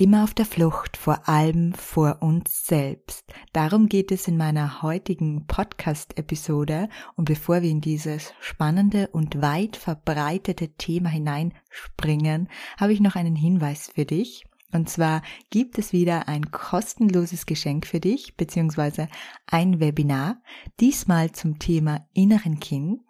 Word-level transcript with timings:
Immer 0.00 0.24
auf 0.24 0.32
der 0.32 0.46
Flucht 0.46 0.96
vor 0.96 1.28
allem 1.28 1.74
vor 1.74 2.22
uns 2.22 2.64
selbst. 2.64 3.22
Darum 3.52 3.86
geht 3.86 4.10
es 4.10 4.28
in 4.28 4.38
meiner 4.38 4.80
heutigen 4.80 5.46
Podcast-Episode. 5.46 6.88
Und 7.16 7.26
bevor 7.26 7.60
wir 7.60 7.68
in 7.68 7.82
dieses 7.82 8.32
spannende 8.40 9.08
und 9.08 9.42
weit 9.42 9.76
verbreitete 9.76 10.68
Thema 10.68 11.10
hineinspringen, 11.10 12.48
habe 12.78 12.94
ich 12.94 13.00
noch 13.00 13.14
einen 13.14 13.36
Hinweis 13.36 13.90
für 13.94 14.06
dich. 14.06 14.46
Und 14.72 14.88
zwar 14.88 15.20
gibt 15.50 15.78
es 15.78 15.92
wieder 15.92 16.28
ein 16.28 16.50
kostenloses 16.50 17.44
Geschenk 17.44 17.86
für 17.86 18.00
dich, 18.00 18.38
beziehungsweise 18.38 19.06
ein 19.44 19.80
Webinar, 19.80 20.40
diesmal 20.80 21.32
zum 21.32 21.58
Thema 21.58 22.06
inneren 22.14 22.58
Kind 22.58 23.02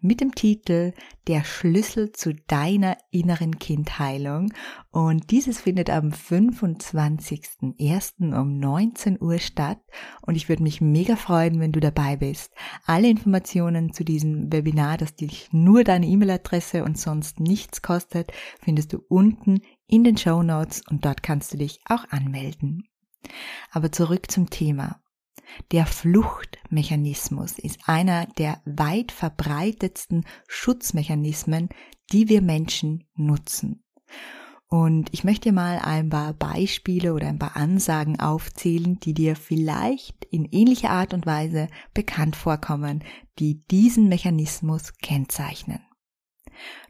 mit 0.00 0.20
dem 0.20 0.34
Titel 0.34 0.92
Der 1.26 1.44
Schlüssel 1.44 2.12
zu 2.12 2.34
deiner 2.34 2.96
inneren 3.10 3.58
Kindheilung. 3.58 4.52
Und 4.90 5.30
dieses 5.30 5.60
findet 5.60 5.90
am 5.90 6.10
25.01. 6.10 8.38
um 8.38 8.58
19 8.58 9.20
Uhr 9.20 9.38
statt. 9.38 9.80
Und 10.22 10.36
ich 10.36 10.48
würde 10.48 10.62
mich 10.62 10.80
mega 10.80 11.16
freuen, 11.16 11.60
wenn 11.60 11.72
du 11.72 11.80
dabei 11.80 12.16
bist. 12.16 12.52
Alle 12.84 13.08
Informationen 13.08 13.92
zu 13.92 14.04
diesem 14.04 14.52
Webinar, 14.52 14.98
das 14.98 15.14
dich 15.14 15.48
nur 15.52 15.84
deine 15.84 16.06
E-Mail-Adresse 16.06 16.84
und 16.84 16.98
sonst 16.98 17.40
nichts 17.40 17.82
kostet, 17.82 18.32
findest 18.60 18.92
du 18.92 18.98
unten 19.08 19.60
in 19.86 20.04
den 20.04 20.16
Show 20.16 20.42
Notes 20.42 20.82
und 20.88 21.04
dort 21.04 21.22
kannst 21.22 21.52
du 21.52 21.58
dich 21.58 21.80
auch 21.86 22.04
anmelden. 22.10 22.84
Aber 23.70 23.92
zurück 23.92 24.30
zum 24.30 24.50
Thema. 24.50 25.00
Der 25.72 25.86
Fluchtmechanismus 25.86 27.58
ist 27.58 27.80
einer 27.86 28.26
der 28.38 28.60
weit 28.64 29.12
verbreitetsten 29.12 30.24
Schutzmechanismen, 30.46 31.68
die 32.12 32.28
wir 32.28 32.42
Menschen 32.42 33.04
nutzen. 33.14 33.82
Und 34.70 35.08
ich 35.12 35.24
möchte 35.24 35.50
mal 35.50 35.78
ein 35.78 36.10
paar 36.10 36.34
Beispiele 36.34 37.14
oder 37.14 37.26
ein 37.26 37.38
paar 37.38 37.56
Ansagen 37.56 38.20
aufzählen, 38.20 39.00
die 39.00 39.14
dir 39.14 39.34
vielleicht 39.34 40.26
in 40.26 40.44
ähnlicher 40.44 40.90
Art 40.90 41.14
und 41.14 41.24
Weise 41.24 41.68
bekannt 41.94 42.36
vorkommen, 42.36 43.02
die 43.38 43.64
diesen 43.70 44.08
Mechanismus 44.08 44.92
kennzeichnen. 44.98 45.80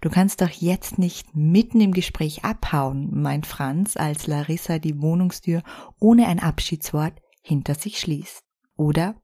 Du 0.01 0.11
kannst 0.11 0.41
doch 0.41 0.51
jetzt 0.51 0.99
nicht 0.99 1.37
mitten 1.37 1.81
im 1.81 1.93
Gespräch 1.93 2.45
abhauen, 2.45 3.11
meint 3.21 3.47
Franz, 3.47 3.97
als 3.97 4.27
Larissa 4.27 4.79
die 4.79 5.01
Wohnungstür 5.01 5.63
ohne 6.01 6.27
ein 6.27 6.41
Abschiedswort 6.41 7.21
hinter 7.49 7.75
sich 7.75 7.99
schließt. 7.99 8.45
Oder 8.77 9.21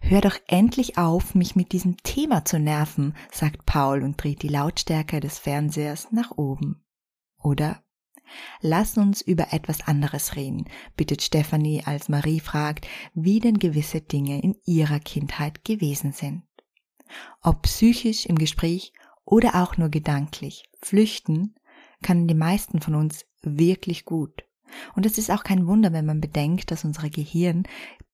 Hör 0.00 0.20
doch 0.20 0.38
endlich 0.46 0.98
auf, 0.98 1.34
mich 1.34 1.56
mit 1.56 1.72
diesem 1.72 1.96
Thema 1.98 2.44
zu 2.44 2.58
nerven, 2.58 3.14
sagt 3.32 3.64
Paul 3.64 4.02
und 4.02 4.22
dreht 4.22 4.42
die 4.42 4.48
Lautstärke 4.48 5.20
des 5.20 5.38
Fernsehers 5.38 6.08
nach 6.10 6.32
oben. 6.32 6.84
Oder 7.38 7.82
Lass 8.60 8.96
uns 8.96 9.20
über 9.20 9.52
etwas 9.52 9.86
anderes 9.86 10.34
reden, 10.34 10.64
bittet 10.96 11.22
Stephanie, 11.22 11.82
als 11.84 12.08
Marie 12.08 12.40
fragt, 12.40 12.88
wie 13.12 13.38
denn 13.38 13.58
gewisse 13.58 14.00
Dinge 14.00 14.40
in 14.42 14.56
ihrer 14.64 14.98
Kindheit 14.98 15.64
gewesen 15.64 16.12
sind. 16.12 16.42
Ob 17.42 17.62
psychisch 17.62 18.24
im 18.26 18.36
Gespräch 18.36 18.92
oder 19.24 19.62
auch 19.62 19.76
nur 19.76 19.90
gedanklich, 19.90 20.64
flüchten 20.80 21.54
können 22.02 22.26
die 22.26 22.34
meisten 22.34 22.80
von 22.80 22.94
uns 22.94 23.26
wirklich 23.42 24.04
gut. 24.04 24.44
Und 24.94 25.06
es 25.06 25.18
ist 25.18 25.30
auch 25.30 25.44
kein 25.44 25.66
Wunder, 25.66 25.92
wenn 25.92 26.06
man 26.06 26.20
bedenkt, 26.20 26.70
dass 26.70 26.84
unser 26.84 27.08
Gehirn 27.10 27.64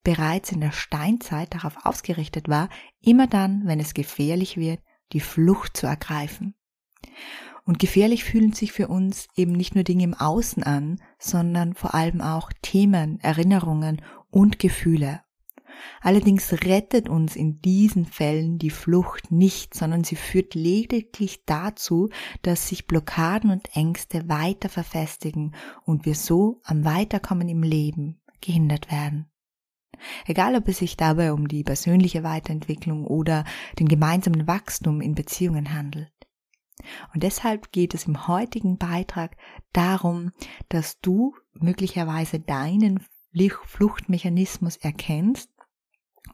bereits 0.02 0.52
in 0.52 0.60
der 0.60 0.72
Steinzeit 0.72 1.54
darauf 1.54 1.84
ausgerichtet 1.84 2.48
war, 2.48 2.68
immer 3.00 3.26
dann, 3.26 3.62
wenn 3.66 3.80
es 3.80 3.94
gefährlich 3.94 4.56
wird, 4.56 4.80
die 5.12 5.20
Flucht 5.20 5.76
zu 5.76 5.86
ergreifen. 5.86 6.54
Und 7.64 7.78
gefährlich 7.78 8.24
fühlen 8.24 8.52
sich 8.52 8.72
für 8.72 8.88
uns 8.88 9.28
eben 9.36 9.52
nicht 9.52 9.74
nur 9.74 9.84
Dinge 9.84 10.04
im 10.04 10.14
Außen 10.14 10.62
an, 10.62 11.00
sondern 11.18 11.74
vor 11.74 11.94
allem 11.94 12.20
auch 12.20 12.50
Themen, 12.62 13.20
Erinnerungen 13.20 14.02
und 14.30 14.58
Gefühle. 14.58 15.22
Allerdings 16.00 16.52
rettet 16.64 17.08
uns 17.08 17.36
in 17.36 17.60
diesen 17.60 18.04
Fällen 18.06 18.58
die 18.58 18.70
Flucht 18.70 19.30
nicht, 19.30 19.74
sondern 19.74 20.04
sie 20.04 20.16
führt 20.16 20.54
lediglich 20.54 21.44
dazu, 21.44 22.08
dass 22.42 22.68
sich 22.68 22.86
Blockaden 22.86 23.50
und 23.50 23.76
Ängste 23.76 24.28
weiter 24.28 24.68
verfestigen 24.68 25.54
und 25.84 26.06
wir 26.06 26.14
so 26.14 26.60
am 26.64 26.84
Weiterkommen 26.84 27.48
im 27.48 27.62
Leben 27.62 28.20
gehindert 28.40 28.90
werden. 28.90 29.30
Egal 30.26 30.56
ob 30.56 30.68
es 30.68 30.78
sich 30.78 30.96
dabei 30.96 31.32
um 31.32 31.48
die 31.48 31.62
persönliche 31.62 32.22
Weiterentwicklung 32.22 33.06
oder 33.06 33.44
den 33.78 33.88
gemeinsamen 33.88 34.46
Wachstum 34.46 35.00
in 35.00 35.14
Beziehungen 35.14 35.74
handelt. 35.74 36.12
Und 37.12 37.22
deshalb 37.22 37.72
geht 37.72 37.92
es 37.92 38.06
im 38.06 38.26
heutigen 38.26 38.78
Beitrag 38.78 39.36
darum, 39.72 40.32
dass 40.70 40.98
du 41.00 41.34
möglicherweise 41.52 42.40
deinen 42.40 43.04
Fluchtmechanismus 43.66 44.76
erkennst 44.76 45.50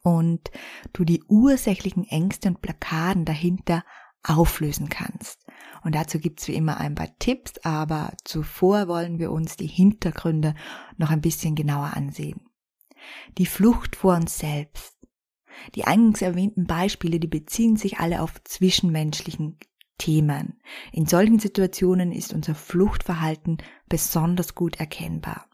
und 0.06 0.52
du 0.92 1.02
die 1.02 1.24
ursächlichen 1.24 2.04
Ängste 2.04 2.48
und 2.50 2.62
Blockaden 2.62 3.24
dahinter 3.24 3.82
auflösen 4.22 4.88
kannst. 4.88 5.44
Und 5.82 5.96
dazu 5.96 6.20
gibt's 6.20 6.46
wie 6.46 6.54
immer 6.54 6.78
ein 6.78 6.94
paar 6.94 7.18
Tipps, 7.18 7.54
aber 7.64 8.12
zuvor 8.22 8.86
wollen 8.86 9.18
wir 9.18 9.32
uns 9.32 9.56
die 9.56 9.66
Hintergründe 9.66 10.54
noch 10.96 11.10
ein 11.10 11.22
bisschen 11.22 11.56
genauer 11.56 11.94
ansehen. 11.94 12.40
Die 13.36 13.46
Flucht 13.46 13.96
vor 13.96 14.14
uns 14.14 14.38
selbst. 14.38 14.96
Die 15.74 15.84
eingangs 15.84 16.22
erwähnten 16.22 16.68
Beispiele, 16.68 17.18
die 17.18 17.26
beziehen 17.26 17.74
sich 17.74 17.98
alle 17.98 18.22
auf 18.22 18.40
zwischenmenschlichen 18.44 19.58
Themen. 19.98 20.60
In 20.92 21.06
solchen 21.06 21.40
Situationen 21.40 22.12
ist 22.12 22.32
unser 22.32 22.54
Fluchtverhalten 22.54 23.58
besonders 23.88 24.54
gut 24.54 24.78
erkennbar 24.78 25.48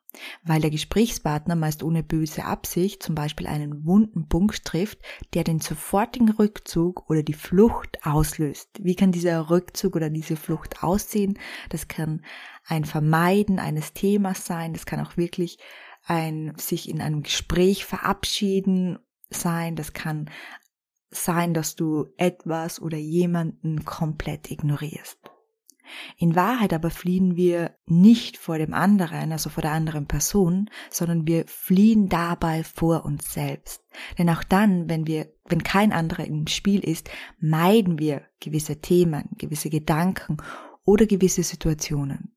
weil 0.45 0.61
der 0.61 0.71
Gesprächspartner 0.71 1.57
meist 1.57 1.83
ohne 1.83 2.03
böse 2.03 2.45
Absicht 2.45 3.03
zum 3.03 3.15
Beispiel 3.15 3.47
einen 3.47 3.85
wunden 3.87 4.29
Punkt 4.29 4.65
trifft, 4.65 4.99
der 5.35 5.45
den 5.45 5.61
sofortigen 5.61 6.31
Rückzug 6.31 7.09
oder 7.09 7.23
die 7.23 7.33
Flucht 7.33 8.05
auslöst. 8.05 8.69
Wie 8.81 8.95
kann 8.95 9.13
dieser 9.13 9.51
Rückzug 9.51 9.97
oder 9.97 10.11
diese 10.11 10.37
Flucht 10.37 10.83
aussehen? 10.83 11.39
Das 11.71 11.89
kann 11.89 12.23
ein 12.67 12.85
Vermeiden 12.85 13.59
eines 13.59 13.93
Themas 13.93 14.47
sein, 14.47 14.73
das 14.73 14.87
kann 14.87 15.01
auch 15.01 15.17
wirklich 15.17 15.59
ein 16.05 16.53
sich 16.57 16.89
in 16.89 17.01
einem 17.01 17.23
Gespräch 17.23 17.85
verabschieden 17.85 18.99
sein, 19.31 19.77
das 19.77 19.93
kann 19.93 20.31
sein, 21.11 21.55
dass 21.55 21.77
du 21.77 22.07
etwas 22.17 22.81
oder 22.81 22.99
jemanden 22.99 23.85
komplett 23.85 24.51
ignorierst. 24.51 25.19
In 26.17 26.35
Wahrheit 26.37 26.73
aber 26.73 26.91
fliehen 26.91 27.37
wir 27.37 27.77
nicht 27.87 28.37
vor 28.37 28.59
dem 28.59 28.75
anderen, 28.75 29.33
also 29.33 29.51
vor 29.51 29.63
der 29.63 29.73
anderen 29.73 30.07
Person, 30.07 30.71
sondern 30.91 31.27
wir 31.27 31.45
fliehen 31.47 32.09
dabei 32.09 32.65
vor 32.65 33.05
uns 33.05 33.33
selbst. 33.33 33.85
Denn 34.19 34.31
auch 34.31 34.45
dann, 34.45 34.89
wenn 34.89 35.07
wir, 35.07 35.33
wenn 35.47 35.63
kein 35.63 35.93
anderer 35.93 36.25
im 36.25 36.47
Spiel 36.47 36.81
ist, 36.81 37.11
meiden 37.41 37.99
wir 37.99 38.23
gewisse 38.41 38.81
Themen, 38.81 39.31
gewisse 39.39 39.71
Gedanken 39.71 40.39
oder 40.85 41.07
gewisse 41.07 41.43
Situationen. 41.43 42.35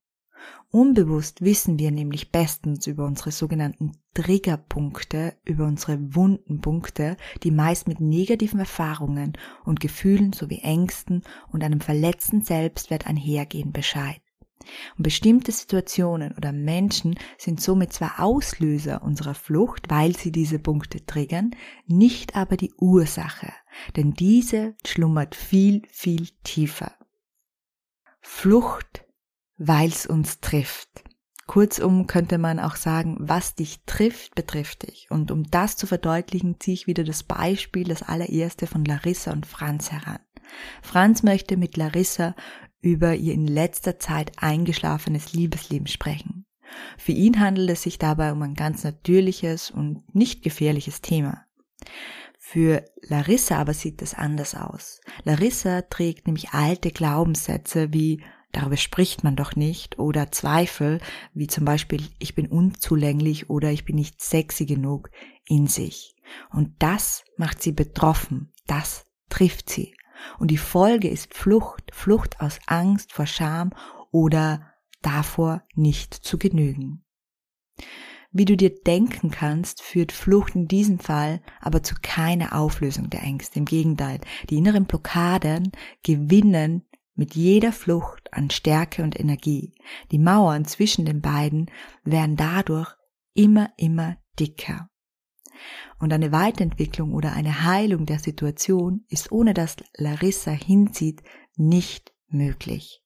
Unbewusst 0.76 1.40
wissen 1.40 1.80
wir 1.80 1.90
nämlich 1.90 2.34
bestens 2.34 2.86
über 2.86 3.06
unsere 3.06 3.32
sogenannten 3.32 3.94
Triggerpunkte, 4.14 5.34
über 5.46 5.68
unsere 5.68 6.14
Wundenpunkte, 6.14 7.16
die 7.44 7.52
meist 7.52 7.88
mit 7.88 8.02
negativen 8.02 8.60
Erfahrungen 8.60 9.38
und 9.64 9.80
Gefühlen 9.80 10.34
sowie 10.34 10.60
Ängsten 10.64 11.24
und 11.50 11.64
einem 11.64 11.80
verletzten 11.80 12.42
Selbstwert 12.42 13.08
einhergehen 13.08 13.72
Bescheid. 13.72 14.20
Und 14.98 15.04
bestimmte 15.04 15.54
Situationen 15.54 16.34
oder 16.36 16.52
Menschen 16.52 17.16
sind 17.38 17.62
somit 17.62 17.94
zwar 17.94 18.20
Auslöser 18.20 19.02
unserer 19.02 19.34
Flucht, 19.34 19.90
weil 19.90 20.14
sie 20.14 20.34
diese 20.34 20.60
Punkte 20.60 21.06
triggern, 21.06 21.52
nicht 21.88 22.36
aber 22.36 22.58
die 22.58 22.74
Ursache, 22.74 23.54
denn 23.96 24.14
diese 24.14 24.76
schlummert 24.86 25.36
viel, 25.36 25.84
viel 25.90 26.28
tiefer. 26.44 26.92
Flucht 28.20 29.05
weil 29.58 29.90
es 29.90 30.06
uns 30.06 30.40
trifft. 30.40 31.04
Kurzum 31.48 32.08
könnte 32.08 32.38
man 32.38 32.60
auch 32.60 32.76
sagen, 32.76 33.18
was 33.20 33.54
dich 33.54 33.82
trifft, 33.86 34.34
betrifft 34.34 34.88
dich. 34.88 35.08
Und 35.12 35.30
um 35.30 35.44
das 35.44 35.78
zu 35.78 35.86
verdeutlichen, 35.86 36.60
ziehe 36.60 36.74
ich 36.74 36.88
wieder 36.88 37.04
das 37.04 37.24
Beispiel, 37.24 37.84
das 37.84 38.02
allererste 38.02 38.66
von 38.66 38.84
Larissa 38.84 39.32
und 39.32 39.46
Franz 39.46 39.92
heran. 39.92 40.20
Franz 40.82 41.22
möchte 41.22 41.56
mit 41.58 41.78
Larissa 41.78 42.36
über 42.82 43.16
ihr 43.16 43.34
in 43.34 43.48
letzter 43.48 44.00
Zeit 44.00 44.32
eingeschlafenes 44.38 45.34
Liebesleben 45.34 45.88
sprechen. 45.88 46.46
Für 46.98 47.12
ihn 47.12 47.40
handelt 47.40 47.70
es 47.70 47.84
sich 47.84 48.00
dabei 48.00 48.32
um 48.32 48.42
ein 48.42 48.56
ganz 48.56 48.84
natürliches 48.84 49.70
und 49.72 50.04
nicht 50.14 50.44
gefährliches 50.44 51.02
Thema. 51.02 51.46
Für 52.40 52.86
Larissa 53.02 53.58
aber 53.58 53.74
sieht 53.74 54.02
es 54.02 54.14
anders 54.14 54.56
aus. 54.56 55.02
Larissa 55.24 55.82
trägt 55.84 56.28
nämlich 56.28 56.52
alte 56.52 56.92
Glaubenssätze 56.92 57.92
wie 57.92 58.24
darüber 58.56 58.78
spricht 58.78 59.24
man 59.24 59.36
doch 59.36 59.56
nicht 59.56 60.00
oder 60.00 60.32
Zweifel 60.32 61.00
wie 61.34 61.48
zum 61.48 61.66
Beispiel 61.66 62.02
ich 62.20 62.36
bin 62.36 62.48
unzulänglich 62.48 63.50
oder 63.50 63.72
ich 63.72 63.86
bin 63.86 63.96
nicht 63.96 64.22
sexy 64.22 64.66
genug 64.66 65.10
in 65.46 65.68
sich. 65.68 66.16
Und 66.52 66.74
das 66.80 67.24
macht 67.38 67.62
sie 67.62 67.72
betroffen, 67.72 68.54
das 68.66 69.06
trifft 69.30 69.70
sie. 69.70 69.94
Und 70.40 70.50
die 70.50 70.58
Folge 70.58 71.10
ist 71.10 71.34
Flucht, 71.34 71.84
Flucht 71.94 72.40
aus 72.40 72.60
Angst 72.66 73.12
vor 73.12 73.26
Scham 73.26 73.72
oder 74.12 74.74
davor 75.02 75.64
nicht 75.76 76.14
zu 76.14 76.38
genügen. 76.38 77.04
Wie 78.32 78.46
du 78.46 78.58
dir 78.58 78.74
denken 78.74 79.32
kannst, 79.32 79.82
führt 79.82 80.12
Flucht 80.12 80.56
in 80.56 80.68
diesem 80.68 81.00
Fall 81.00 81.42
aber 81.62 81.84
zu 81.84 81.96
keiner 82.02 82.58
Auflösung 82.58 83.10
der 83.10 83.24
Ängste. 83.24 83.60
Im 83.60 83.66
Gegenteil, 83.66 84.20
die 84.50 84.58
inneren 84.58 84.86
Blockaden 84.86 85.72
gewinnen 86.04 86.86
mit 87.16 87.36
jeder 87.36 87.72
Flucht 87.72 88.34
an 88.34 88.50
Stärke 88.50 89.04
und 89.04 89.20
Energie. 89.20 89.74
Die 90.12 90.20
Mauern 90.20 90.66
zwischen 90.66 91.06
den 91.06 91.22
beiden 91.22 91.72
werden 92.04 92.36
dadurch 92.36 92.96
immer, 93.34 93.72
immer 93.78 94.18
dicker. 94.40 94.90
Und 96.00 96.12
eine 96.12 96.32
Weiterentwicklung 96.32 97.14
oder 97.14 97.34
eine 97.34 97.64
Heilung 97.64 98.06
der 98.06 98.20
Situation 98.20 99.06
ist 99.10 99.32
ohne 99.32 99.54
dass 99.54 99.78
Larissa 99.96 100.52
hinzieht 100.52 101.24
nicht 101.56 102.14
möglich. 102.28 103.02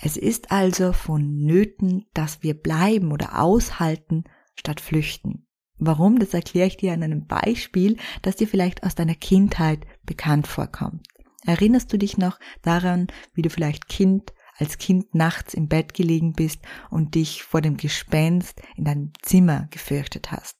Es 0.00 0.16
ist 0.16 0.52
also 0.52 0.92
vonnöten, 0.92 2.06
dass 2.14 2.42
wir 2.42 2.54
bleiben 2.54 3.10
oder 3.10 3.40
aushalten, 3.40 4.24
statt 4.54 4.80
flüchten. 4.80 5.46
Warum, 5.76 6.18
das 6.18 6.34
erkläre 6.34 6.68
ich 6.68 6.76
dir 6.76 6.92
an 6.92 7.02
einem 7.02 7.26
Beispiel, 7.26 7.96
das 8.22 8.36
dir 8.36 8.48
vielleicht 8.48 8.84
aus 8.84 8.94
deiner 8.94 9.14
Kindheit 9.14 9.86
bekannt 10.04 10.46
vorkommt. 10.46 11.06
Erinnerst 11.44 11.92
du 11.92 11.98
dich 11.98 12.18
noch 12.18 12.38
daran, 12.62 13.06
wie 13.34 13.42
du 13.42 13.50
vielleicht 13.50 13.88
Kind 13.88 14.32
als 14.56 14.78
Kind 14.78 15.14
nachts 15.14 15.54
im 15.54 15.68
Bett 15.68 15.94
gelegen 15.94 16.32
bist 16.32 16.60
und 16.90 17.14
dich 17.14 17.44
vor 17.44 17.60
dem 17.60 17.76
Gespenst 17.76 18.60
in 18.76 18.84
deinem 18.84 19.12
Zimmer 19.22 19.68
gefürchtet 19.70 20.32
hast? 20.32 20.56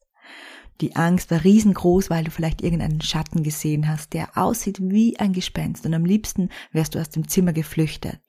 Die 0.81 0.95
Angst 0.95 1.33
war 1.33 1.43
riesengroß, 1.43 2.09
weil 2.09 2.23
du 2.23 2.31
vielleicht 2.31 2.63
irgendeinen 2.63 3.01
Schatten 3.01 3.43
gesehen 3.43 3.89
hast, 3.89 4.13
der 4.13 4.37
aussieht 4.37 4.79
wie 4.81 5.19
ein 5.19 5.33
Gespenst 5.33 5.85
und 5.85 5.95
am 5.95 6.05
liebsten 6.05 6.51
wärst 6.71 6.95
du 6.95 7.01
aus 7.01 7.11
dem 7.11 7.27
Zimmer 7.29 7.53
geflüchtet. 7.53 8.21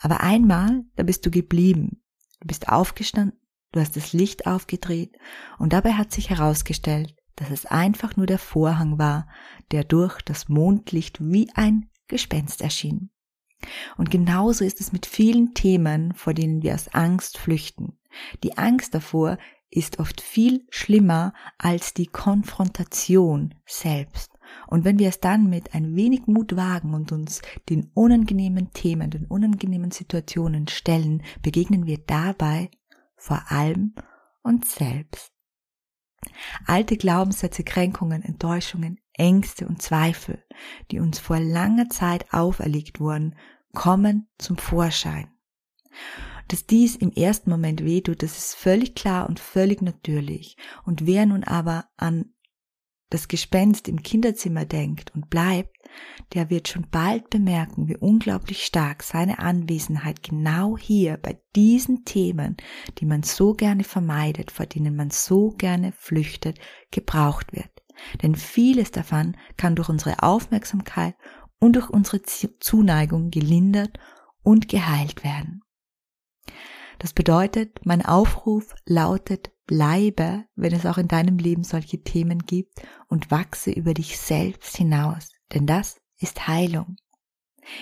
Aber 0.00 0.20
einmal, 0.20 0.84
da 0.94 1.02
bist 1.02 1.26
du 1.26 1.30
geblieben. 1.30 2.00
Du 2.40 2.46
bist 2.46 2.68
aufgestanden, 2.68 3.40
du 3.72 3.80
hast 3.80 3.96
das 3.96 4.12
Licht 4.12 4.46
aufgedreht 4.46 5.16
und 5.58 5.72
dabei 5.72 5.94
hat 5.94 6.12
sich 6.12 6.30
herausgestellt, 6.30 7.16
dass 7.38 7.50
es 7.50 7.66
einfach 7.66 8.16
nur 8.16 8.26
der 8.26 8.38
Vorhang 8.38 8.98
war, 8.98 9.28
der 9.70 9.84
durch 9.84 10.20
das 10.22 10.48
Mondlicht 10.48 11.18
wie 11.20 11.48
ein 11.54 11.88
Gespenst 12.08 12.62
erschien. 12.62 13.10
Und 13.96 14.10
genauso 14.10 14.64
ist 14.64 14.80
es 14.80 14.92
mit 14.92 15.06
vielen 15.06 15.54
Themen, 15.54 16.14
vor 16.14 16.34
denen 16.34 16.62
wir 16.62 16.74
aus 16.74 16.88
Angst 16.88 17.38
flüchten. 17.38 17.98
Die 18.42 18.56
Angst 18.56 18.94
davor 18.94 19.38
ist 19.70 19.98
oft 19.98 20.20
viel 20.20 20.66
schlimmer 20.70 21.32
als 21.58 21.92
die 21.92 22.06
Konfrontation 22.06 23.54
selbst. 23.66 24.32
Und 24.66 24.84
wenn 24.84 24.98
wir 24.98 25.08
es 25.08 25.20
dann 25.20 25.50
mit 25.50 25.74
ein 25.74 25.94
wenig 25.94 26.26
Mut 26.26 26.56
wagen 26.56 26.94
und 26.94 27.12
uns 27.12 27.42
den 27.68 27.90
unangenehmen 27.92 28.72
Themen, 28.72 29.10
den 29.10 29.26
unangenehmen 29.26 29.90
Situationen 29.90 30.68
stellen, 30.68 31.22
begegnen 31.42 31.86
wir 31.86 31.98
dabei 31.98 32.70
vor 33.16 33.42
allem 33.48 33.94
uns 34.42 34.74
selbst. 34.74 35.37
Alte 36.66 36.96
Glaubenssätze, 36.96 37.64
Kränkungen, 37.64 38.22
Enttäuschungen, 38.22 39.00
Ängste 39.12 39.66
und 39.66 39.82
Zweifel, 39.82 40.44
die 40.90 41.00
uns 41.00 41.18
vor 41.18 41.40
langer 41.40 41.88
Zeit 41.88 42.32
auferlegt 42.32 43.00
wurden, 43.00 43.36
kommen 43.72 44.28
zum 44.38 44.56
Vorschein. 44.56 45.30
Dass 46.48 46.66
dies 46.66 46.96
im 46.96 47.12
ersten 47.12 47.50
Moment 47.50 47.84
wehtut, 47.84 48.22
das 48.22 48.38
ist 48.38 48.54
völlig 48.54 48.94
klar 48.94 49.28
und 49.28 49.38
völlig 49.38 49.82
natürlich. 49.82 50.56
Und 50.84 51.06
wer 51.06 51.26
nun 51.26 51.44
aber 51.44 51.86
an 51.96 52.32
das 53.10 53.28
Gespenst 53.28 53.88
im 53.88 54.02
Kinderzimmer 54.02 54.64
denkt 54.64 55.14
und 55.14 55.30
bleibt, 55.30 55.76
der 56.34 56.50
wird 56.50 56.68
schon 56.68 56.86
bald 56.90 57.30
bemerken, 57.30 57.88
wie 57.88 57.96
unglaublich 57.96 58.64
stark 58.64 59.02
seine 59.02 59.38
Anwesenheit 59.38 60.22
genau 60.22 60.76
hier 60.76 61.16
bei 61.16 61.40
diesen 61.56 62.04
Themen, 62.04 62.56
die 62.98 63.06
man 63.06 63.22
so 63.22 63.54
gerne 63.54 63.84
vermeidet, 63.84 64.50
vor 64.50 64.66
denen 64.66 64.96
man 64.96 65.10
so 65.10 65.50
gerne 65.50 65.92
flüchtet, 65.92 66.58
gebraucht 66.90 67.52
wird. 67.52 67.70
Denn 68.22 68.34
vieles 68.34 68.90
davon 68.90 69.36
kann 69.56 69.74
durch 69.74 69.88
unsere 69.88 70.22
Aufmerksamkeit 70.22 71.14
und 71.58 71.74
durch 71.74 71.90
unsere 71.90 72.22
Zuneigung 72.22 73.30
gelindert 73.30 73.98
und 74.42 74.68
geheilt 74.68 75.24
werden. 75.24 75.62
Das 76.98 77.12
bedeutet, 77.12 77.80
mein 77.84 78.04
Aufruf 78.04 78.74
lautet, 78.84 79.52
bleibe, 79.66 80.46
wenn 80.56 80.72
es 80.72 80.86
auch 80.86 80.98
in 80.98 81.06
deinem 81.06 81.38
Leben 81.38 81.62
solche 81.62 82.02
Themen 82.02 82.40
gibt 82.40 82.82
und 83.08 83.30
wachse 83.30 83.70
über 83.70 83.94
dich 83.94 84.18
selbst 84.18 84.76
hinaus, 84.76 85.30
denn 85.52 85.66
das 85.66 86.00
ist 86.18 86.46
Heilung. 86.48 86.96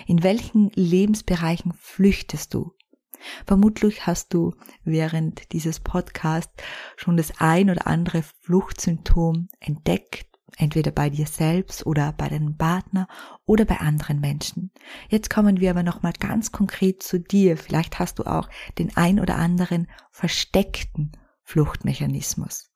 In 0.06 0.22
welchen 0.22 0.70
Lebensbereichen 0.70 1.72
flüchtest 1.72 2.54
du? 2.54 2.72
Vermutlich 3.46 4.06
hast 4.06 4.34
du 4.34 4.54
während 4.84 5.52
dieses 5.52 5.80
Podcasts 5.80 6.52
schon 6.96 7.16
das 7.16 7.40
ein 7.40 7.70
oder 7.70 7.86
andere 7.86 8.22
Fluchtsymptom 8.22 9.48
entdeckt 9.58 10.26
entweder 10.56 10.90
bei 10.90 11.10
dir 11.10 11.26
selbst 11.26 11.86
oder 11.86 12.12
bei 12.12 12.28
deinem 12.28 12.56
Partner 12.56 13.08
oder 13.44 13.64
bei 13.64 13.78
anderen 13.78 14.20
Menschen. 14.20 14.72
Jetzt 15.08 15.30
kommen 15.30 15.60
wir 15.60 15.70
aber 15.70 15.82
nochmal 15.82 16.12
ganz 16.18 16.52
konkret 16.52 17.02
zu 17.02 17.20
dir. 17.20 17.56
Vielleicht 17.56 17.98
hast 17.98 18.18
du 18.18 18.24
auch 18.24 18.48
den 18.78 18.96
ein 18.96 19.20
oder 19.20 19.36
anderen 19.36 19.88
versteckten 20.10 21.12
Fluchtmechanismus. 21.42 22.72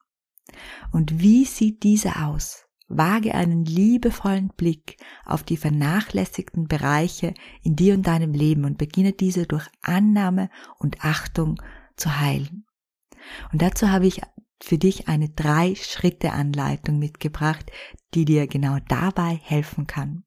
Und 0.93 1.21
wie 1.21 1.45
sieht 1.45 1.83
dieser 1.83 2.27
aus? 2.27 2.67
Wage 2.91 3.35
einen 3.35 3.65
liebevollen 3.65 4.49
Blick 4.57 4.97
auf 5.25 5.45
die 5.45 5.57
vernachlässigten 5.57 6.67
Bereiche 6.67 7.35
in 7.63 7.77
dir 7.77 7.95
und 7.95 8.07
deinem 8.07 8.35
Leben 8.35 8.65
und 8.65 8.79
beginne 8.79 9.13
diese 9.13 9.47
durch 9.47 9.67
Annahme 9.81 10.51
und 10.79 11.05
Achtung 11.05 11.63
zu 11.97 12.19
heilen. 12.19 12.67
Und 13.53 13.63
dazu 13.63 13.91
habe 13.91 14.07
ich 14.07 14.21
für 14.63 14.77
dich 14.77 15.09
eine 15.09 15.29
Drei-Schritte-Anleitung 15.29 16.99
mitgebracht, 16.99 17.71
die 18.13 18.25
dir 18.25 18.47
genau 18.47 18.79
dabei 18.89 19.41
helfen 19.43 19.87
kann. 19.87 20.25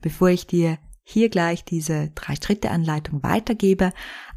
Bevor 0.00 0.30
ich 0.30 0.46
dir 0.46 0.78
hier 1.04 1.28
gleich 1.28 1.64
diese 1.64 2.10
Drei-Schritte-Anleitung 2.14 3.22
weitergebe, 3.22 3.92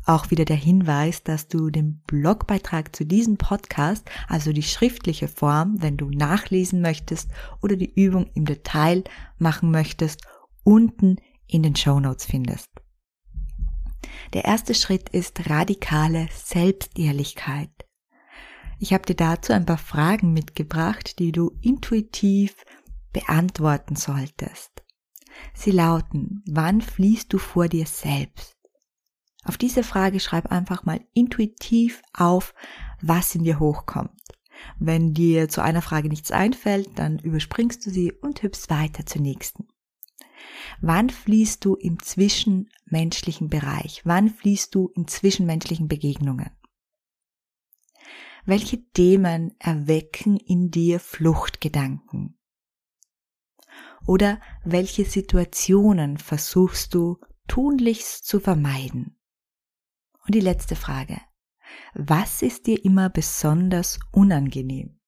auch 0.05 0.29
wieder 0.31 0.45
der 0.45 0.55
Hinweis, 0.55 1.23
dass 1.23 1.47
du 1.47 1.69
den 1.69 2.01
Blogbeitrag 2.07 2.95
zu 2.95 3.05
diesem 3.05 3.37
Podcast, 3.37 4.07
also 4.27 4.53
die 4.53 4.63
schriftliche 4.63 5.27
Form, 5.27 5.81
wenn 5.81 5.97
du 5.97 6.09
nachlesen 6.09 6.81
möchtest 6.81 7.31
oder 7.61 7.75
die 7.75 7.93
Übung 7.93 8.29
im 8.33 8.45
Detail 8.45 9.03
machen 9.37 9.71
möchtest, 9.71 10.21
unten 10.63 11.17
in 11.47 11.63
den 11.63 11.75
Show 11.75 11.99
Notes 11.99 12.25
findest. 12.25 12.69
Der 14.33 14.45
erste 14.45 14.73
Schritt 14.73 15.09
ist 15.09 15.49
radikale 15.49 16.27
Selbstehrlichkeit. 16.31 17.69
Ich 18.79 18.93
habe 18.93 19.05
dir 19.05 19.15
dazu 19.15 19.53
ein 19.53 19.65
paar 19.65 19.77
Fragen 19.77 20.33
mitgebracht, 20.33 21.19
die 21.19 21.31
du 21.31 21.57
intuitiv 21.61 22.55
beantworten 23.13 23.95
solltest. 23.95 24.74
Sie 25.53 25.71
lauten, 25.71 26.43
wann 26.47 26.81
fließt 26.81 27.31
du 27.31 27.37
vor 27.37 27.67
dir 27.67 27.85
selbst? 27.85 28.57
Auf 29.43 29.57
diese 29.57 29.83
Frage 29.83 30.19
schreib 30.19 30.51
einfach 30.51 30.85
mal 30.85 31.01
intuitiv 31.13 32.01
auf, 32.13 32.53
was 33.01 33.35
in 33.35 33.43
dir 33.43 33.59
hochkommt. 33.59 34.21
Wenn 34.79 35.13
dir 35.13 35.49
zu 35.49 35.61
einer 35.61 35.81
Frage 35.81 36.09
nichts 36.09 36.31
einfällt, 36.31 36.97
dann 36.97 37.19
überspringst 37.19 37.85
du 37.85 37.91
sie 37.91 38.11
und 38.11 38.41
hüpfst 38.41 38.69
weiter 38.69 39.05
zur 39.05 39.21
nächsten. 39.21 39.67
Wann 40.81 41.09
fließt 41.09 41.63
du 41.63 41.75
im 41.75 41.99
zwischenmenschlichen 41.99 43.49
Bereich? 43.49 44.01
Wann 44.03 44.29
fließt 44.29 44.73
du 44.73 44.89
in 44.95 45.07
zwischenmenschlichen 45.07 45.87
Begegnungen? 45.87 46.49
Welche 48.45 48.83
Themen 48.91 49.55
erwecken 49.59 50.37
in 50.37 50.69
dir 50.69 50.99
Fluchtgedanken? 50.99 52.34
Oder 54.05 54.39
welche 54.63 55.05
Situationen 55.05 56.17
versuchst 56.17 56.93
du 56.93 57.19
tunlichst 57.47 58.25
zu 58.25 58.39
vermeiden? 58.39 59.17
Und 60.25 60.35
die 60.35 60.41
letzte 60.41 60.75
Frage. 60.75 61.19
Was 61.93 62.41
ist 62.41 62.67
dir 62.67 62.83
immer 62.83 63.09
besonders 63.09 63.99
unangenehm? 64.11 64.99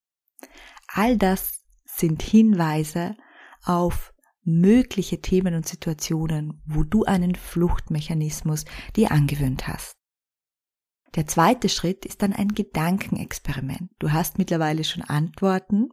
All 0.88 1.18
das 1.18 1.64
sind 1.86 2.22
Hinweise 2.22 3.16
auf 3.64 4.14
mögliche 4.44 5.22
Themen 5.22 5.56
und 5.56 5.68
Situationen, 5.68 6.62
wo 6.66 6.84
du 6.84 7.04
einen 7.04 7.36
Fluchtmechanismus 7.36 8.66
dir 8.96 9.12
angewöhnt 9.12 9.68
hast. 9.68 9.98
Der 11.16 11.26
zweite 11.28 11.70
Schritt 11.70 12.06
ist 12.06 12.22
dann 12.22 12.34
ein 12.34 12.50
Gedankenexperiment. 12.50 13.92
Du 14.00 14.12
hast 14.12 14.38
mittlerweile 14.38 14.84
schon 14.84 15.04
Antworten 15.04 15.90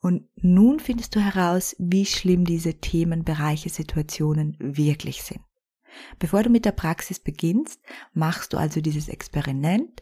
und 0.00 0.28
nun 0.36 0.80
findest 0.80 1.16
du 1.16 1.20
heraus, 1.20 1.74
wie 1.78 2.06
schlimm 2.06 2.44
diese 2.44 2.74
Themenbereiche, 2.74 3.70
Situationen 3.70 4.56
wirklich 4.58 5.22
sind. 5.22 5.40
Bevor 6.18 6.42
du 6.42 6.50
mit 6.50 6.64
der 6.64 6.72
Praxis 6.72 7.20
beginnst, 7.20 7.80
machst 8.12 8.52
du 8.52 8.56
also 8.56 8.80
dieses 8.80 9.08
Experiment. 9.08 10.00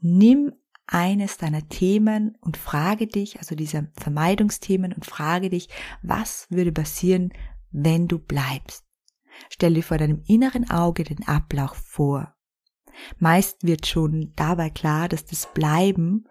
Nimm 0.00 0.52
eines 0.86 1.38
deiner 1.38 1.68
Themen 1.68 2.36
und 2.40 2.56
frage 2.56 3.06
dich, 3.06 3.38
also 3.38 3.54
diese 3.54 3.90
Vermeidungsthemen 3.94 4.92
und 4.92 5.06
frage 5.06 5.50
dich, 5.50 5.68
was 6.02 6.46
würde 6.50 6.72
passieren, 6.72 7.32
wenn 7.70 8.06
du 8.06 8.18
bleibst. 8.18 8.84
Stell 9.48 9.74
dir 9.74 9.82
vor 9.82 9.98
deinem 9.98 10.22
inneren 10.26 10.70
Auge 10.70 11.04
den 11.04 11.26
Ablauf 11.26 11.74
vor. 11.74 12.33
Meist 13.18 13.62
wird 13.62 13.86
schon 13.86 14.32
dabei 14.36 14.70
klar, 14.70 15.08
dass 15.08 15.24
das 15.24 15.52
Bleiben 15.52 16.24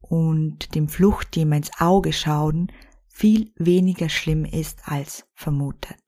und 0.00 0.74
dem 0.74 0.88
Fluchtthema 0.88 1.56
ins 1.56 1.70
Auge 1.80 2.12
schauen 2.12 2.70
viel 3.08 3.52
weniger 3.56 4.08
schlimm 4.08 4.44
ist 4.44 4.80
als 4.84 5.26
vermutet. 5.34 5.98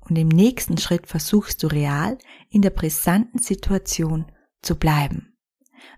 Und 0.00 0.16
im 0.16 0.28
nächsten 0.28 0.78
Schritt 0.78 1.08
versuchst 1.08 1.62
du 1.62 1.66
real 1.66 2.16
in 2.48 2.62
der 2.62 2.70
brisanten 2.70 3.40
Situation 3.40 4.26
zu 4.62 4.76
bleiben. 4.76 5.36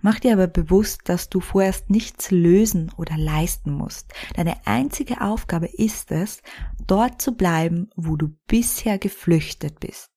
Mach 0.01 0.19
dir 0.19 0.33
aber 0.33 0.47
bewusst, 0.47 1.03
dass 1.05 1.29
du 1.29 1.41
vorerst 1.41 1.91
nichts 1.91 2.31
lösen 2.31 2.93
oder 2.97 3.17
leisten 3.17 3.73
musst. 3.73 4.13
Deine 4.35 4.67
einzige 4.67 5.21
Aufgabe 5.21 5.67
ist 5.67 6.11
es, 6.11 6.43
dort 6.87 7.21
zu 7.21 7.37
bleiben, 7.37 7.91
wo 7.97 8.17
du 8.17 8.29
bisher 8.47 8.99
geflüchtet 8.99 9.81
bist. 9.81 10.11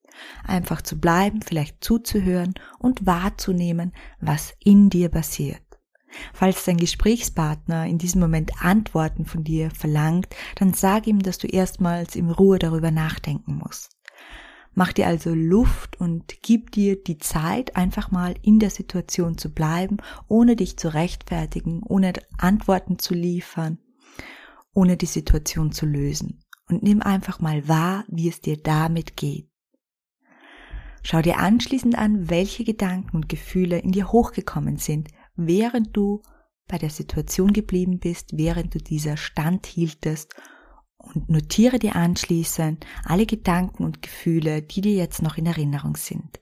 Einfach 0.43 0.81
zu 0.81 0.99
bleiben, 0.99 1.41
vielleicht 1.41 1.83
zuzuhören 1.83 2.53
und 2.79 3.05
wahrzunehmen, 3.05 3.93
was 4.19 4.53
in 4.59 4.89
dir 4.89 5.09
passiert. 5.09 5.61
Falls 6.33 6.65
dein 6.65 6.77
Gesprächspartner 6.77 7.85
in 7.85 7.97
diesem 7.97 8.21
Moment 8.21 8.51
Antworten 8.61 9.25
von 9.25 9.43
dir 9.43 9.71
verlangt, 9.71 10.27
dann 10.55 10.73
sag 10.73 11.07
ihm, 11.07 11.19
dass 11.19 11.37
du 11.37 11.47
erstmals 11.47 12.15
in 12.15 12.29
Ruhe 12.29 12.59
darüber 12.59 12.91
nachdenken 12.91 13.55
musst. 13.55 13.97
Mach 14.73 14.93
dir 14.93 15.07
also 15.07 15.33
Luft 15.33 15.99
und 15.99 16.41
gib 16.41 16.71
dir 16.71 17.01
die 17.01 17.17
Zeit, 17.17 17.75
einfach 17.75 18.09
mal 18.11 18.35
in 18.41 18.59
der 18.59 18.69
Situation 18.69 19.37
zu 19.37 19.53
bleiben, 19.53 19.97
ohne 20.29 20.55
dich 20.55 20.77
zu 20.77 20.93
rechtfertigen, 20.93 21.81
ohne 21.83 22.13
Antworten 22.37 22.97
zu 22.97 23.13
liefern, 23.13 23.79
ohne 24.73 24.95
die 24.95 25.07
Situation 25.07 25.73
zu 25.73 25.85
lösen. 25.85 26.43
Und 26.69 26.83
nimm 26.83 27.01
einfach 27.01 27.41
mal 27.41 27.67
wahr, 27.67 28.05
wie 28.07 28.29
es 28.29 28.39
dir 28.39 28.55
damit 28.55 29.17
geht. 29.17 29.50
Schau 31.03 31.21
dir 31.21 31.39
anschließend 31.39 31.97
an, 31.97 32.29
welche 32.29 32.63
Gedanken 32.63 33.15
und 33.15 33.29
Gefühle 33.29 33.79
in 33.79 33.91
dir 33.91 34.11
hochgekommen 34.11 34.77
sind, 34.77 35.09
während 35.35 35.95
du 35.95 36.21
bei 36.67 36.77
der 36.77 36.89
Situation 36.89 37.53
geblieben 37.53 37.99
bist, 37.99 38.37
während 38.37 38.73
du 38.73 38.79
dieser 38.79 39.17
Stand 39.17 39.65
hieltest 39.65 40.33
und 40.97 41.29
notiere 41.29 41.79
dir 41.79 41.95
anschließend 41.95 42.85
alle 43.03 43.25
Gedanken 43.25 43.83
und 43.83 44.01
Gefühle, 44.01 44.61
die 44.61 44.81
dir 44.81 44.93
jetzt 44.93 45.21
noch 45.21 45.37
in 45.37 45.47
Erinnerung 45.47 45.97
sind. 45.97 46.39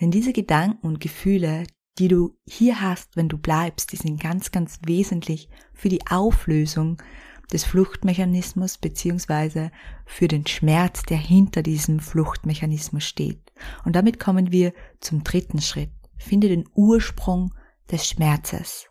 Denn 0.00 0.10
diese 0.10 0.32
Gedanken 0.32 0.86
und 0.86 1.00
Gefühle, 1.00 1.64
die 1.98 2.08
du 2.08 2.38
hier 2.46 2.80
hast, 2.80 3.16
wenn 3.16 3.28
du 3.28 3.38
bleibst, 3.38 3.92
die 3.92 3.96
sind 3.96 4.20
ganz, 4.20 4.52
ganz 4.52 4.78
wesentlich 4.86 5.48
für 5.74 5.88
die 5.88 6.06
Auflösung 6.08 7.02
des 7.52 7.64
Fluchtmechanismus 7.64 8.78
beziehungsweise 8.78 9.70
für 10.04 10.28
den 10.28 10.46
Schmerz, 10.46 11.02
der 11.02 11.18
hinter 11.18 11.62
diesem 11.62 12.00
Fluchtmechanismus 12.00 13.04
steht. 13.04 13.40
Und 13.84 13.96
damit 13.96 14.20
kommen 14.20 14.52
wir 14.52 14.72
zum 15.00 15.24
dritten 15.24 15.60
Schritt. 15.60 15.90
Finde 16.18 16.48
den 16.48 16.68
Ursprung 16.74 17.54
des 17.90 18.06
Schmerzes. 18.06 18.86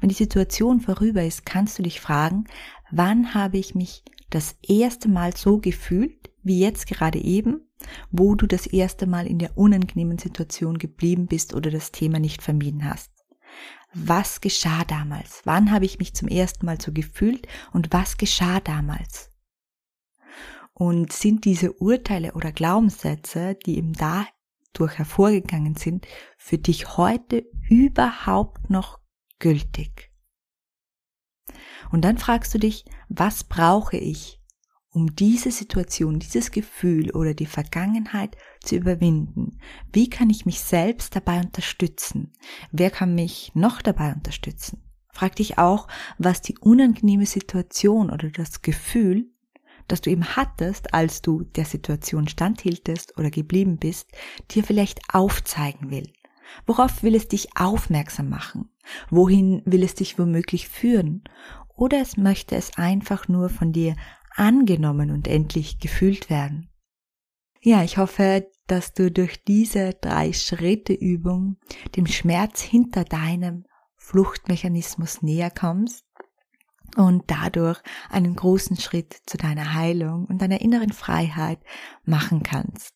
Wenn 0.00 0.08
die 0.08 0.14
Situation 0.14 0.80
vorüber 0.80 1.22
ist, 1.22 1.46
kannst 1.46 1.78
du 1.78 1.82
dich 1.82 2.00
fragen, 2.00 2.44
wann 2.90 3.34
habe 3.34 3.58
ich 3.58 3.74
mich 3.74 4.02
das 4.30 4.56
erste 4.66 5.08
Mal 5.08 5.36
so 5.36 5.58
gefühlt, 5.58 6.30
wie 6.42 6.58
jetzt 6.58 6.86
gerade 6.86 7.18
eben, 7.18 7.60
wo 8.10 8.34
du 8.34 8.46
das 8.46 8.66
erste 8.66 9.06
Mal 9.06 9.26
in 9.26 9.38
der 9.38 9.56
unangenehmen 9.56 10.18
Situation 10.18 10.78
geblieben 10.78 11.26
bist 11.26 11.54
oder 11.54 11.70
das 11.70 11.92
Thema 11.92 12.18
nicht 12.18 12.42
vermieden 12.42 12.84
hast. 12.84 13.13
Was 13.94 14.40
geschah 14.40 14.84
damals? 14.84 15.42
Wann 15.44 15.70
habe 15.70 15.84
ich 15.84 16.00
mich 16.00 16.14
zum 16.14 16.26
ersten 16.26 16.66
Mal 16.66 16.80
so 16.80 16.92
gefühlt 16.92 17.46
und 17.72 17.92
was 17.92 18.16
geschah 18.16 18.58
damals? 18.58 19.30
Und 20.72 21.12
sind 21.12 21.44
diese 21.44 21.72
Urteile 21.74 22.32
oder 22.32 22.50
Glaubenssätze, 22.50 23.54
die 23.54 23.78
eben 23.78 23.92
dadurch 23.92 24.98
hervorgegangen 24.98 25.76
sind, 25.76 26.08
für 26.36 26.58
dich 26.58 26.96
heute 26.96 27.46
überhaupt 27.68 28.68
noch 28.68 28.98
gültig? 29.38 30.10
Und 31.92 32.02
dann 32.02 32.18
fragst 32.18 32.52
du 32.52 32.58
dich, 32.58 32.84
was 33.08 33.44
brauche 33.44 33.96
ich, 33.96 34.40
um 34.90 35.14
diese 35.14 35.52
Situation, 35.52 36.18
dieses 36.18 36.50
Gefühl 36.50 37.12
oder 37.12 37.34
die 37.34 37.46
Vergangenheit 37.46 38.36
zu 38.64 38.76
überwinden? 38.76 39.58
Wie 39.92 40.08
kann 40.10 40.30
ich 40.30 40.46
mich 40.46 40.60
selbst 40.60 41.14
dabei 41.14 41.40
unterstützen? 41.40 42.32
Wer 42.72 42.90
kann 42.90 43.14
mich 43.14 43.52
noch 43.54 43.82
dabei 43.82 44.12
unterstützen? 44.12 44.82
Frag 45.12 45.36
dich 45.36 45.58
auch, 45.58 45.86
was 46.18 46.42
die 46.42 46.58
unangenehme 46.58 47.26
Situation 47.26 48.10
oder 48.10 48.30
das 48.30 48.62
Gefühl, 48.62 49.28
das 49.86 50.00
du 50.00 50.10
eben 50.10 50.36
hattest, 50.36 50.92
als 50.92 51.22
du 51.22 51.42
der 51.42 51.64
Situation 51.64 52.26
standhieltest 52.26 53.16
oder 53.18 53.30
geblieben 53.30 53.76
bist, 53.76 54.08
dir 54.50 54.64
vielleicht 54.64 55.00
aufzeigen 55.12 55.90
will. 55.90 56.12
Worauf 56.66 57.02
will 57.02 57.14
es 57.14 57.28
dich 57.28 57.56
aufmerksam 57.56 58.28
machen? 58.28 58.70
Wohin 59.10 59.62
will 59.64 59.82
es 59.82 59.94
dich 59.94 60.18
womöglich 60.18 60.68
führen? 60.68 61.24
Oder 61.76 62.00
es 62.00 62.16
möchte 62.16 62.56
es 62.56 62.76
einfach 62.76 63.28
nur 63.28 63.48
von 63.48 63.72
dir 63.72 63.96
angenommen 64.34 65.10
und 65.10 65.28
endlich 65.28 65.78
gefühlt 65.78 66.30
werden? 66.30 66.70
Ja, 67.60 67.82
ich 67.82 67.98
hoffe, 67.98 68.46
dass 68.66 68.92
du 68.92 69.10
durch 69.10 69.44
diese 69.44 69.94
drei 70.00 70.32
Schritte 70.32 70.92
Übung 70.92 71.56
dem 71.96 72.06
Schmerz 72.06 72.60
hinter 72.60 73.04
deinem 73.04 73.64
Fluchtmechanismus 73.96 75.22
näher 75.22 75.50
kommst 75.50 76.04
und 76.96 77.24
dadurch 77.26 77.80
einen 78.10 78.36
großen 78.36 78.76
Schritt 78.76 79.16
zu 79.26 79.36
deiner 79.36 79.74
Heilung 79.74 80.26
und 80.26 80.40
deiner 80.40 80.60
inneren 80.60 80.92
Freiheit 80.92 81.58
machen 82.04 82.42
kannst. 82.42 82.90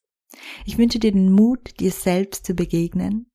Ich 0.65 0.79
wünsche 0.79 0.99
dir 0.99 1.13
den 1.13 1.33
Mut, 1.33 1.81
dir 1.81 1.91
selbst 1.91 2.47
zu 2.47 2.55
begegnen, 2.55 3.31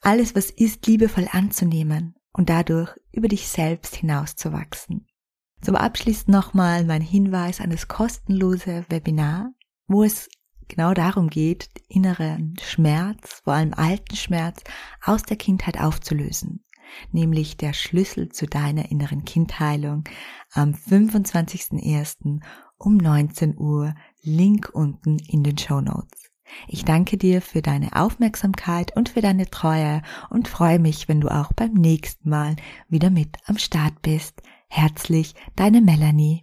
alles, 0.00 0.34
was 0.34 0.50
ist, 0.50 0.86
liebevoll 0.86 1.28
anzunehmen 1.32 2.14
und 2.32 2.48
dadurch 2.48 2.94
über 3.12 3.28
dich 3.28 3.48
selbst 3.48 3.96
hinauszuwachsen. 3.96 5.06
Zum 5.60 5.74
Abschluss 5.74 6.28
nochmal 6.28 6.84
mein 6.84 7.02
Hinweis 7.02 7.60
an 7.60 7.70
das 7.70 7.88
kostenlose 7.88 8.86
Webinar, 8.88 9.50
wo 9.88 10.04
es 10.04 10.28
genau 10.68 10.94
darum 10.94 11.28
geht, 11.28 11.68
inneren 11.88 12.56
Schmerz, 12.62 13.40
vor 13.44 13.54
allem 13.54 13.74
alten 13.74 14.16
Schmerz, 14.16 14.62
aus 15.02 15.22
der 15.22 15.36
Kindheit 15.36 15.80
aufzulösen. 15.80 16.64
Nämlich 17.12 17.56
der 17.56 17.72
Schlüssel 17.72 18.30
zu 18.30 18.46
deiner 18.46 18.90
inneren 18.90 19.24
Kindheilung 19.24 20.04
am 20.52 20.72
25.01. 20.72 22.40
um 22.78 22.96
19 22.96 23.58
Uhr, 23.58 23.94
Link 24.22 24.70
unten 24.72 25.18
in 25.18 25.42
den 25.42 25.58
Show 25.58 25.80
Notes. 25.80 26.30
Ich 26.66 26.84
danke 26.84 27.18
dir 27.18 27.42
für 27.42 27.62
deine 27.62 27.94
Aufmerksamkeit 27.94 28.96
und 28.96 29.10
für 29.10 29.20
deine 29.20 29.50
Treue 29.50 30.02
und 30.30 30.48
freue 30.48 30.78
mich, 30.78 31.08
wenn 31.08 31.20
du 31.20 31.28
auch 31.28 31.52
beim 31.52 31.74
nächsten 31.74 32.30
Mal 32.30 32.56
wieder 32.88 33.10
mit 33.10 33.36
am 33.46 33.58
Start 33.58 34.00
bist. 34.02 34.42
Herzlich, 34.68 35.34
deine 35.56 35.80
Melanie. 35.80 36.42